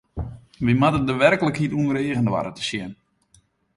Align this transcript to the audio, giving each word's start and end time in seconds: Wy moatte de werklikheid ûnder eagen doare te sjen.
Wy 0.65 0.73
moatte 0.77 1.01
de 1.07 1.13
werklikheid 1.23 1.75
ûnder 1.79 1.97
eagen 2.01 2.27
doare 2.29 2.51
te 2.53 2.63
sjen. 2.69 2.91